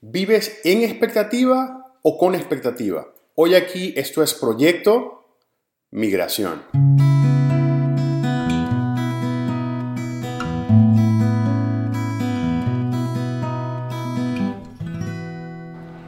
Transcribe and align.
¿Vives 0.00 0.60
en 0.62 0.82
expectativa 0.82 1.84
o 2.02 2.18
con 2.18 2.36
expectativa? 2.36 3.08
Hoy 3.34 3.56
aquí 3.56 3.92
esto 3.96 4.22
es 4.22 4.32
Proyecto 4.32 5.40
Migración. 5.90 6.62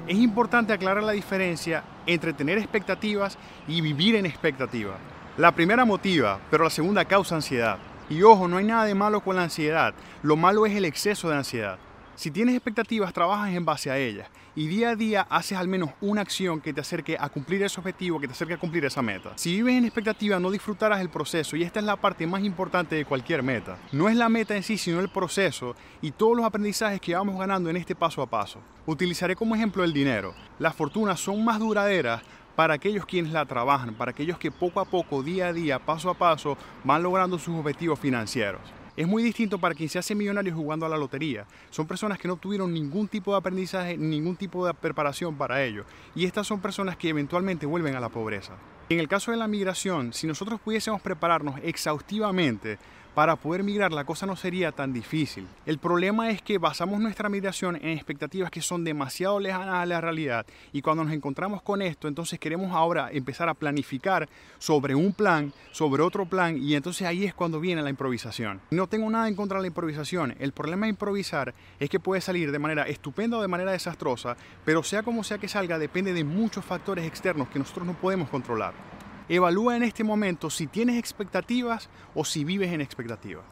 Es 0.06 0.18
importante 0.18 0.72
aclarar 0.72 1.02
la 1.02 1.10
diferencia 1.10 1.82
entre 2.06 2.32
tener 2.32 2.58
expectativas 2.58 3.38
y 3.66 3.80
vivir 3.80 4.14
en 4.14 4.24
expectativa. 4.24 4.98
La 5.36 5.52
primera 5.52 5.84
motiva, 5.84 6.38
pero 6.48 6.62
la 6.62 6.70
segunda 6.70 7.04
causa 7.06 7.34
ansiedad. 7.34 7.78
Y 8.08 8.22
ojo, 8.22 8.46
no 8.46 8.58
hay 8.58 8.64
nada 8.64 8.84
de 8.84 8.94
malo 8.94 9.20
con 9.20 9.34
la 9.34 9.42
ansiedad, 9.42 9.94
lo 10.22 10.36
malo 10.36 10.64
es 10.64 10.76
el 10.76 10.84
exceso 10.84 11.28
de 11.28 11.34
ansiedad. 11.34 11.80
Si 12.20 12.30
tienes 12.30 12.54
expectativas, 12.54 13.14
trabajas 13.14 13.54
en 13.54 13.64
base 13.64 13.90
a 13.90 13.96
ellas 13.96 14.28
y 14.54 14.66
día 14.66 14.90
a 14.90 14.94
día 14.94 15.26
haces 15.30 15.56
al 15.56 15.68
menos 15.68 15.88
una 16.02 16.20
acción 16.20 16.60
que 16.60 16.74
te 16.74 16.82
acerque 16.82 17.16
a 17.18 17.30
cumplir 17.30 17.62
ese 17.62 17.80
objetivo, 17.80 18.20
que 18.20 18.26
te 18.26 18.34
acerque 18.34 18.52
a 18.52 18.58
cumplir 18.58 18.84
esa 18.84 19.00
meta. 19.00 19.32
Si 19.36 19.54
vives 19.54 19.78
en 19.78 19.86
expectativa, 19.86 20.38
no 20.38 20.50
disfrutarás 20.50 21.00
el 21.00 21.08
proceso 21.08 21.56
y 21.56 21.62
esta 21.62 21.80
es 21.80 21.86
la 21.86 21.96
parte 21.96 22.26
más 22.26 22.44
importante 22.44 22.94
de 22.94 23.06
cualquier 23.06 23.42
meta. 23.42 23.78
No 23.92 24.06
es 24.06 24.16
la 24.16 24.28
meta 24.28 24.54
en 24.54 24.62
sí, 24.62 24.76
sino 24.76 25.00
el 25.00 25.08
proceso 25.08 25.74
y 26.02 26.10
todos 26.10 26.36
los 26.36 26.44
aprendizajes 26.44 27.00
que 27.00 27.14
vamos 27.14 27.38
ganando 27.38 27.70
en 27.70 27.78
este 27.78 27.94
paso 27.94 28.20
a 28.20 28.26
paso. 28.28 28.60
Utilizaré 28.84 29.34
como 29.34 29.54
ejemplo 29.54 29.82
el 29.82 29.94
dinero. 29.94 30.34
Las 30.58 30.74
fortunas 30.74 31.18
son 31.18 31.42
más 31.42 31.58
duraderas 31.58 32.20
para 32.54 32.74
aquellos 32.74 33.06
quienes 33.06 33.32
la 33.32 33.46
trabajan, 33.46 33.94
para 33.94 34.10
aquellos 34.10 34.36
que 34.36 34.50
poco 34.50 34.80
a 34.80 34.84
poco, 34.84 35.22
día 35.22 35.46
a 35.46 35.52
día, 35.54 35.78
paso 35.78 36.10
a 36.10 36.14
paso, 36.18 36.58
van 36.84 37.02
logrando 37.02 37.38
sus 37.38 37.56
objetivos 37.56 37.98
financieros. 37.98 38.60
Es 38.96 39.06
muy 39.06 39.22
distinto 39.22 39.58
para 39.58 39.74
quien 39.74 39.88
se 39.88 39.98
hace 39.98 40.14
millonario 40.14 40.54
jugando 40.54 40.86
a 40.86 40.88
la 40.88 40.98
lotería. 40.98 41.46
Son 41.70 41.86
personas 41.86 42.18
que 42.18 42.28
no 42.28 42.36
tuvieron 42.36 42.72
ningún 42.72 43.08
tipo 43.08 43.32
de 43.32 43.38
aprendizaje, 43.38 43.96
ningún 43.96 44.36
tipo 44.36 44.66
de 44.66 44.74
preparación 44.74 45.36
para 45.36 45.62
ello. 45.62 45.84
Y 46.14 46.24
estas 46.24 46.46
son 46.46 46.60
personas 46.60 46.96
que 46.96 47.08
eventualmente 47.08 47.66
vuelven 47.66 47.94
a 47.94 48.00
la 48.00 48.08
pobreza. 48.08 48.52
En 48.88 48.98
el 48.98 49.06
caso 49.06 49.30
de 49.30 49.36
la 49.36 49.46
migración, 49.46 50.12
si 50.12 50.26
nosotros 50.26 50.60
pudiésemos 50.60 51.00
prepararnos 51.00 51.60
exhaustivamente 51.62 52.78
para 53.14 53.36
poder 53.36 53.62
migrar 53.62 53.92
la 53.92 54.04
cosa 54.04 54.26
no 54.26 54.36
sería 54.36 54.72
tan 54.72 54.92
difícil. 54.92 55.46
El 55.66 55.78
problema 55.78 56.30
es 56.30 56.42
que 56.42 56.58
basamos 56.58 57.00
nuestra 57.00 57.28
migración 57.28 57.76
en 57.76 57.90
expectativas 57.90 58.50
que 58.50 58.62
son 58.62 58.84
demasiado 58.84 59.40
lejanas 59.40 59.74
a 59.76 59.86
la 59.86 60.00
realidad 60.00 60.46
y 60.72 60.82
cuando 60.82 61.04
nos 61.04 61.12
encontramos 61.12 61.62
con 61.62 61.82
esto, 61.82 62.08
entonces 62.08 62.38
queremos 62.38 62.72
ahora 62.72 63.10
empezar 63.12 63.48
a 63.48 63.54
planificar 63.54 64.28
sobre 64.58 64.94
un 64.94 65.12
plan, 65.12 65.52
sobre 65.72 66.02
otro 66.02 66.26
plan 66.26 66.56
y 66.56 66.74
entonces 66.74 67.06
ahí 67.06 67.24
es 67.24 67.34
cuando 67.34 67.60
viene 67.60 67.82
la 67.82 67.90
improvisación. 67.90 68.60
No 68.70 68.86
tengo 68.86 69.10
nada 69.10 69.28
en 69.28 69.34
contra 69.34 69.58
de 69.58 69.62
la 69.62 69.68
improvisación, 69.68 70.34
el 70.38 70.52
problema 70.52 70.86
de 70.86 70.90
improvisar 70.90 71.54
es 71.78 71.90
que 71.90 72.00
puede 72.00 72.20
salir 72.20 72.52
de 72.52 72.58
manera 72.58 72.84
estupenda 72.84 73.38
o 73.38 73.42
de 73.42 73.48
manera 73.48 73.72
desastrosa, 73.72 74.36
pero 74.64 74.82
sea 74.82 75.02
como 75.02 75.24
sea 75.24 75.38
que 75.38 75.48
salga 75.48 75.78
depende 75.78 76.12
de 76.12 76.24
muchos 76.24 76.64
factores 76.64 77.06
externos 77.06 77.48
que 77.48 77.58
nosotros 77.58 77.86
no 77.86 77.94
podemos 77.94 78.28
controlar. 78.28 78.99
Evalúa 79.32 79.76
en 79.76 79.84
este 79.84 80.02
momento 80.02 80.50
si 80.50 80.66
tienes 80.66 80.98
expectativas 80.98 81.88
o 82.16 82.24
si 82.24 82.42
vives 82.42 82.72
en 82.72 82.80
expectativa. 82.80 83.44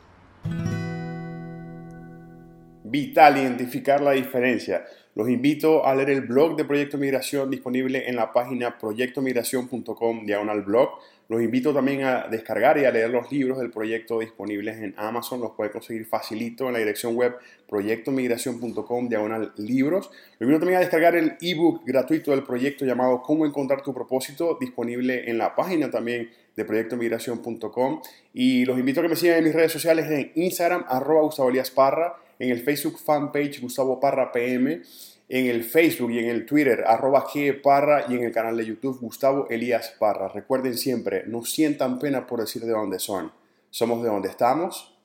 Vital 2.90 3.38
identificar 3.38 4.00
la 4.00 4.12
diferencia. 4.12 4.84
Los 5.14 5.28
invito 5.28 5.84
a 5.84 5.94
leer 5.94 6.10
el 6.10 6.20
blog 6.22 6.56
de 6.56 6.64
Proyecto 6.64 6.96
Migración 6.96 7.50
disponible 7.50 8.08
en 8.08 8.16
la 8.16 8.32
página 8.32 8.78
proyectomigración.com 8.78 10.26
diagonal 10.26 10.62
blog 10.62 10.90
los 11.28 11.42
invito 11.42 11.74
también 11.74 12.04
a 12.04 12.26
descargar 12.26 12.78
y 12.78 12.86
a 12.86 12.90
leer 12.90 13.10
los 13.10 13.30
libros 13.30 13.58
del 13.58 13.70
proyecto 13.70 14.18
disponibles 14.20 14.78
en 14.78 14.94
Amazon. 14.96 15.42
Los 15.42 15.50
puede 15.50 15.70
conseguir 15.70 16.06
facilito 16.06 16.68
en 16.68 16.72
la 16.72 16.78
dirección 16.78 17.14
web 17.14 17.36
proyectomigración.com 17.68 19.08
diagonal 19.10 19.52
libros. 19.58 20.10
Los 20.38 20.48
invito 20.48 20.60
también 20.60 20.78
a 20.78 20.80
descargar 20.80 21.16
el 21.16 21.36
ebook 21.42 21.84
gratuito 21.84 22.30
del 22.30 22.44
proyecto 22.44 22.86
llamado 22.86 23.20
Cómo 23.20 23.44
encontrar 23.44 23.82
tu 23.82 23.92
propósito, 23.92 24.56
disponible 24.58 25.28
en 25.28 25.36
la 25.36 25.54
página 25.54 25.90
también 25.90 26.30
de 26.56 26.64
proyectomigración.com. 26.64 28.00
Y 28.32 28.64
los 28.64 28.78
invito 28.78 29.00
a 29.00 29.02
que 29.02 29.10
me 29.10 29.16
sigan 29.16 29.36
en 29.36 29.44
mis 29.44 29.54
redes 29.54 29.72
sociales 29.72 30.10
en 30.10 30.32
Instagram, 30.34 30.86
arroba 30.88 31.20
Gustavo 31.24 31.50
Parra, 31.74 32.16
en 32.38 32.50
el 32.50 32.60
Facebook 32.60 32.98
fanpage 32.98 33.60
Gustavo 33.60 33.98
Parra 33.98 34.30
PM 34.32 34.82
en 35.28 35.46
el 35.46 35.62
Facebook 35.62 36.10
y 36.10 36.18
en 36.18 36.30
el 36.30 36.46
Twitter, 36.46 36.84
arroba 36.86 37.26
Parra 37.62 38.06
y 38.08 38.14
en 38.14 38.24
el 38.24 38.32
canal 38.32 38.56
de 38.56 38.64
YouTube 38.64 38.98
Gustavo 39.00 39.46
Elías 39.50 39.94
Parra. 39.98 40.28
Recuerden 40.28 40.76
siempre, 40.76 41.24
no 41.26 41.44
sientan 41.44 41.98
pena 41.98 42.26
por 42.26 42.40
decir 42.40 42.62
de 42.62 42.72
dónde 42.72 42.98
son. 42.98 43.30
Somos 43.70 44.02
de 44.02 44.08
donde 44.08 44.28
estamos 44.28 44.96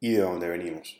y 0.00 0.12
de 0.12 0.20
dónde 0.20 0.48
venimos. 0.48 0.98